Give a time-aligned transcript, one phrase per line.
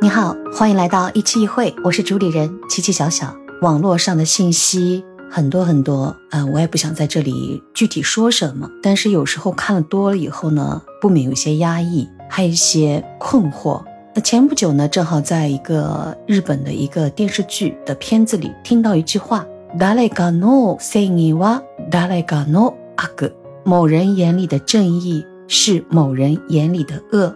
[0.00, 3.34] 你好，欢迎来到一期一会，我是主理人七七小小。
[3.62, 13.82] 网络上的信息很多很多，嗯，我也不想在这里具体说什么，但是有时候看了多了以后呢，不免有些压抑，还有一些困惑。
[14.14, 19.44] 那前不久呢，正好在一个日本的一个电视剧的片子里听到一句话：
[19.78, 23.32] 誰かの正義は誰かの悪。
[23.64, 27.34] 某人眼里的正义是某人眼里的恶。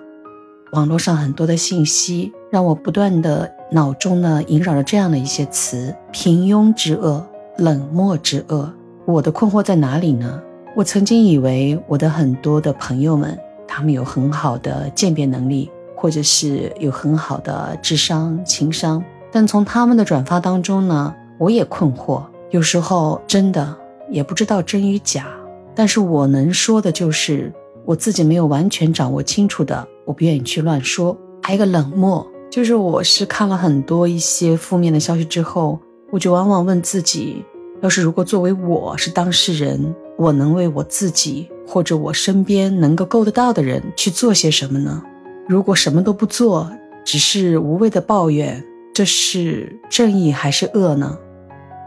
[0.73, 7.26] 网络上很多的信息 让我不断的脑中呢萦绕着这样的一些词：平庸之恶、
[7.58, 8.72] 冷漠之恶。
[9.06, 10.40] 我的困惑在哪里呢？
[10.76, 13.36] 我曾经以为我的很多的朋友们，
[13.68, 19.04] 他们有很好的鉴别能力，或者是有很好的智商、情商。
[19.32, 22.22] 但从他们的转发当中呢，我也困惑。
[22.52, 23.76] 有时候真的
[24.12, 25.26] 也不知道真与假。
[25.74, 27.52] 但是我能说的就是。
[27.86, 31.18] 我自己没有完全掌握清楚的，我不愿意去乱说。
[31.42, 35.80] 还有个冷漠，就是我是看了很多一些负面的消息之后，
[36.12, 37.44] 我就往往问自己：
[37.82, 45.04] 要是如果作为我是当事人，我能为我自己或者我身边能够够得到的人去做些什么呢？
[45.50, 46.72] 如果什么都不做，
[47.04, 51.18] 只是无谓的抱怨，这是正义还是恶呢？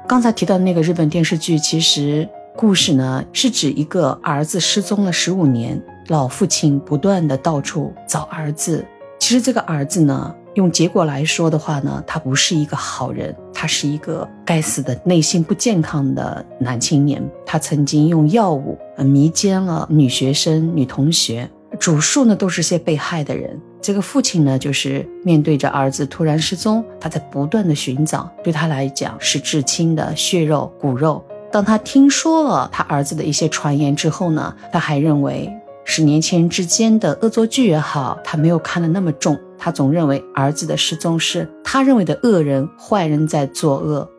[0.09, 2.29] 刚才提到的那个日本电视剧，其实。
[2.57, 8.85] 故事呢，是指一个儿子失踪了十五年，老父亲不断的到处找儿子。
[9.21, 17.23] 其实这个儿子呢，用结果来说的话呢，他不是一个好人，他是一个该死的内心不健康的男青年。
[17.45, 21.47] 他曾经用药物迷奸了女学生、女同学，
[21.79, 23.61] 主述呢都是些被害的人。
[23.83, 31.23] 这个父亲呢，就是面对着儿子突然失踪，他在不断的寻找，对他来讲是至亲的血肉骨肉。
[31.53, 35.53] 当他听说了他儿子的一些传言之后呢，他还认为
[35.85, 39.39] 是年轻人之间的恶作剧也好，他没有看得那么重。
[39.58, 44.10] 他总认为儿子的失踪是他认为的恶人、坏人在作恶。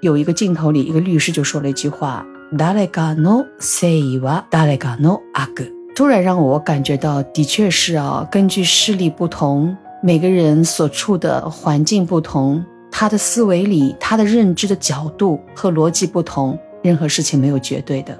[0.00, 12.64] 有一个镜头里，一个律师就说了一句话：“誰かのせいは誰かの悪。”突然让我感觉到，的确是啊，根据视力不同，每个人所处的环境不同。
[12.90, 18.18] 他的思维里，他的认知的角度和逻辑不同，任何事情没有绝对的，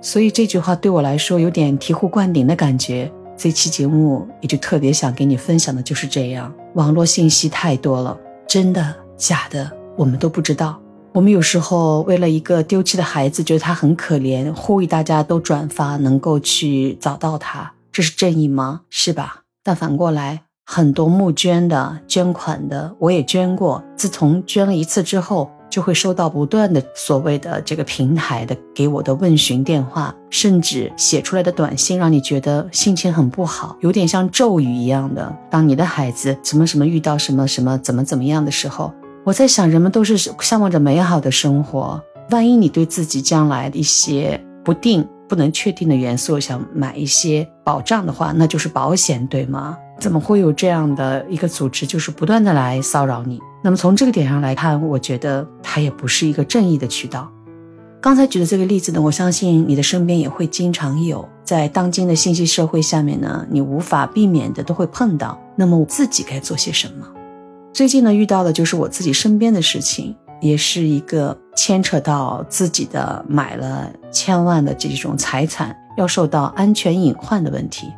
[0.00, 3.10] 所以这句话对我来说有点醍醐灌顶的感觉。
[3.41, 6.53] 这期节目也就特别想给你分享的就是这样。
[6.73, 10.77] 网络信息太多了，真的假的我们都不知道。
[11.13, 18.81] 我们有时候为了一个丢弃的孩子，觉得他很可怜，呼吁大家都转发，能够去找到他，这是正义吗？
[18.89, 19.43] 是吧？
[19.63, 20.41] 但反过来。
[20.71, 23.83] 很多募捐的、捐款的，我也捐过。
[23.95, 35.35] 自从捐了一次之后，就会收到不断的所谓的这个平台的给我的问询电话，甚至写出来的短信，让你觉得心情很不好，有点像咒语一样的。
[35.49, 38.93] 当你的孩子什么什么遇到什么什么怎么怎么样的时候，
[39.23, 42.01] 我在想，人们都是向往着美好的生活。
[42.31, 49.77] 万一你对自己将来的一些不定、不能确定的元素想买一些保障的话，那就是保险，对吗？
[49.99, 53.39] 怎么会有这样的一个组织，就是不断的来骚扰你？
[53.61, 57.29] 那么从这个点上来看，我觉得它也不是一个正义的渠道。
[58.01, 65.37] 刚才举的这个例子呢，我相信你的身边也会经常有，在当今的信息社会下面呢，你无法避免的都会碰到。
[65.57, 67.05] 那么我自己该做些什么？
[67.73, 77.91] 最近呢，遇到的就是我自己身边的事情，也是一个牵扯到自己的买了千万的这种财产要受到安全隐患的问题。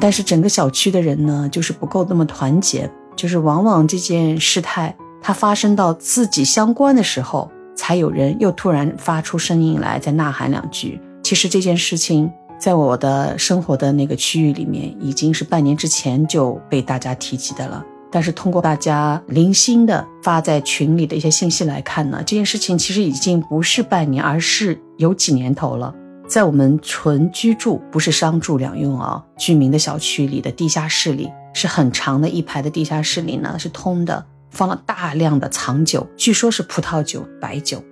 [0.00, 11.00] 但是整个小区的人呢，就是不够那么团结，就是往往这件事态它发生到自己相关的时候，才有人又突然发出声音来，再呐喊两句。
[11.22, 17.84] 其实这件事情在我的生活的那个区域里面，已经是半年之前就被大家提及的了。
[18.10, 25.94] 但是通过大家零星的发在群里的一些信息来看呢，这件事情其实已经不是半年，而是有几年头了。
[26.26, 37.82] 在我们纯居住，不是商住两用啊，居民的小区里的地下室里，是很长的一排的地下室里呢，是通的，放了大量的藏酒，据说是葡萄酒、白酒。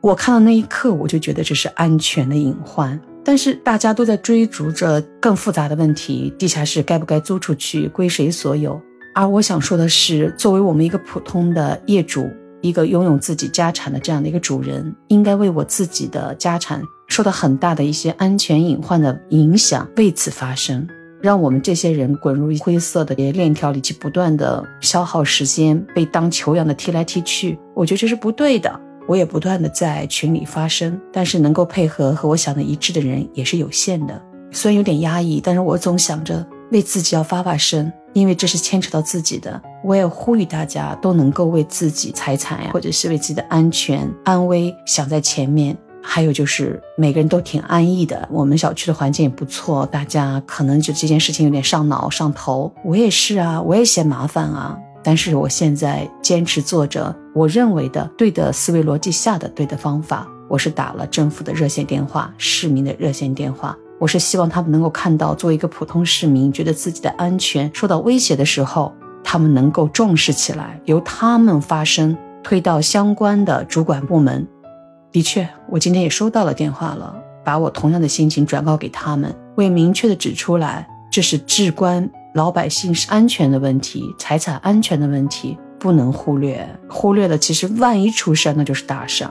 [0.00, 2.98] 我看到那一刻，我就觉得这是安全的隐患。
[3.22, 8.80] 但是大家都在追逐着更复杂的问题：地下室该不该租出去，归谁所有？
[9.14, 12.30] 而我想说的是，作为我们一个普通的业主，
[12.62, 16.82] 一个拥有自己家产的这样的一个主人，应该为我自己的家产。
[17.08, 20.86] 受到很大的一些安全隐患的影响，为此发生，
[21.20, 27.58] 让我们这些人滚入灰色的链条里去，不断的消耗时间，被当球一样的踢来踢去。
[27.74, 28.80] 我觉得这是不对的。
[29.08, 34.22] 我也不断的在群里发声，但是能够配合和我想的一致的人也是有限的。
[34.52, 39.60] 虽然有点压抑，但是我总想着为自己要发发声，因为这是牵扯到自己的。
[39.82, 45.76] 我也呼吁大家都能够为自己财产呀，或者是为自己的安全安危想在前面。
[46.02, 52.72] 还有就是每个人都挺安逸的，我们小区的环境也不错，大家可能就这件事情有点上脑上头。
[52.84, 54.78] 我也是啊，我也嫌麻烦啊。
[55.02, 60.28] 但是我现在坚持做着我认为的对的思维逻辑下的对的方法。
[60.48, 63.76] 我是打了政府的热线电话，市民的热线电话。
[63.98, 68.92] 我是希望他们能够看到，作为一个普通市民，觉得自己的安全受到威胁的时候，
[69.22, 74.46] 他们能够重视起来，由他们发声，推到相关的主管部门。
[75.12, 77.14] 的确，我今天也收到了电话了，
[77.44, 86.64] 把我同样的心情转告给他们，我也明确的指出来，这是至关老百姓是安全的问题，财产安全的问题，不能忽略。
[86.88, 89.26] 忽略了，其实万一出事，那就是大事。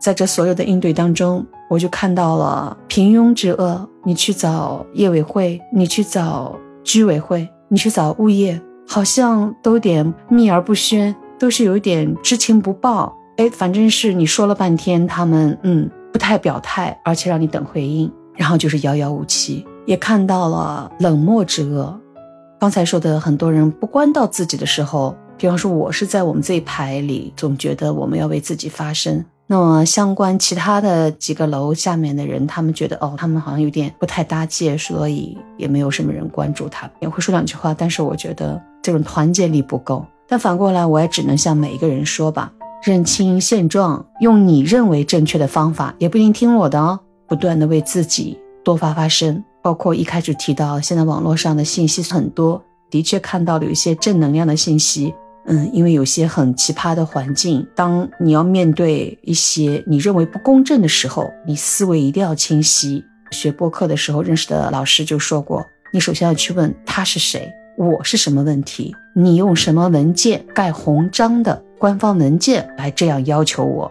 [0.00, 3.88] 在这所有的应对当中，我就看到了平庸之恶。
[4.04, 13.16] 你去找业委会，你去找居委会，你去找物业，好像都有点秘而不宣，都是有点知情不报。
[13.42, 19.66] 哎，反正是你说了半天，他们嗯不太表态，而且让你等回应，然后就是遥遥无期。
[19.84, 21.98] 也看到了冷漠之恶。
[22.60, 29.24] 刚才说的很多人不关到自己的时候，比方说我是在我们这一排里，总觉得我们要为自己发声。
[29.48, 37.74] 那么，相关其他的几个楼下面的人，他们觉得哦，他们好像有点不太搭界，所以也没有什么人关注他，也会说两句话。
[37.74, 40.06] 但是我觉得这种团结力不够。
[40.28, 42.50] 但反过来，我也只能向每一个人说吧：
[42.82, 46.98] 认清现状，用你认为正确的方法，也不一定听我的哦。
[47.28, 55.14] 不断的为自己多发发声，包括一开始提到，现在网络上的信息很多，的确看到了有一些正能量的信息。
[55.46, 63.04] 嗯，因为有些很奇葩的环境，当你要面对一些你认为不公正的时候，你思维一定要清晰。
[63.30, 73.90] 学播客的时候认识的老师就说过，你首先要去问他是谁，我是什么问题，你用什么文件盖红章的官方文件来这样要求我，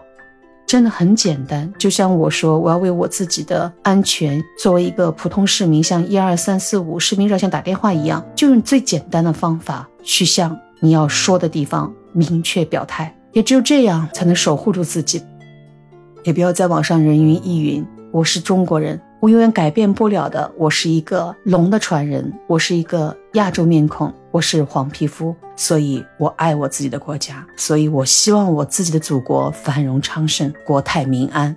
[0.66, 1.70] 真的很简单。
[1.76, 10.58] 就像我说，我要为我自己的安全，作为一个普通市民，向一二三四五市民热线打电话一样，就用最简单的方法去向。
[10.80, 15.22] 你要说的地方明确表态，也只有这样才能守护住自己。
[16.24, 17.86] 也不要在网上人云亦云。
[18.10, 20.50] 我是中国人，我永远改变不了的。
[20.56, 31.56] 我是一个龙的传人，我是一个亚洲面孔，我是黄皮肤，所以我爱我自己的国家，所以我希望我自己的祖国繁荣昌盛，国泰民安。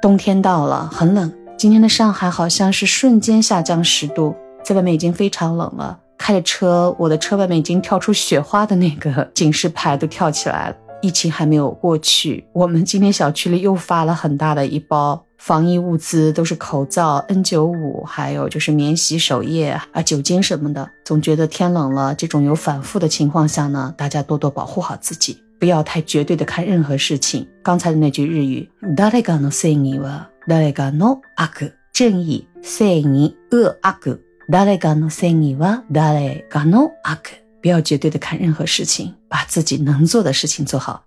[0.00, 1.30] 冬天到了，很冷。
[1.58, 4.34] 今天的上海好像是瞬间下降十度，
[4.64, 6.00] 在外面已经非常冷了。
[6.16, 10.76] 开着车，我的车外面已经跳出雪花的那个警示牌都跳起来了。
[11.02, 20.89] 疫情还没有过去，我们今天小区里又发了很大的一包防疫物资，都是口罩、N95，还有就是免洗手液啊、酒精什么的。
[21.05, 27.47] 总觉得天冷了，这种有反复的情况下呢，大家多多保护好自己，不要太绝对的看任何事情。
[27.63, 31.71] 刚才的那句日语，誰がの正義は誰がの悪？
[31.93, 34.19] 正义、正義、恶、悪。
[34.49, 37.19] 誰がの正義は誰がの悪。
[37.61, 41.03] 不要绝对的看任何事情，把自己能做的事情做好。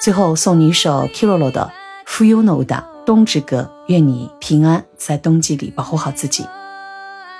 [0.00, 1.60] 最后送你一首 Kirolo 的《
[2.15, 6.45] Fuyu no Uda》冬之歌，愿你平安，在冬季里保护好自己。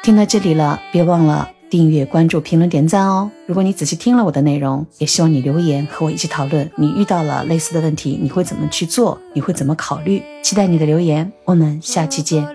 [0.03, 3.31] 听到这里了，别忘了订阅、关注、评论、点赞哦。
[3.45, 6.69] 如果你仔细听了我的内容，也希望你留言和我一起讨论。
[6.75, 9.17] 你遇到了类似的问题，你会怎么去做？
[9.31, 10.21] 你会怎么考虑？
[10.43, 11.31] 期待你的留言。
[11.45, 12.45] 我们下期见。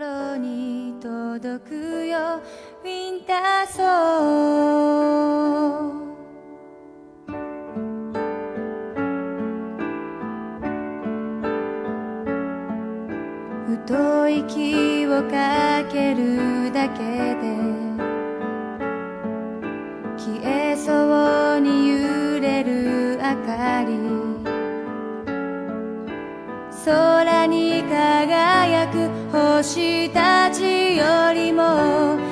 [26.84, 32.29] 空に輝く星たちよりも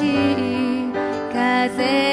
[0.00, 0.90] ti,
[1.32, 2.09] casei.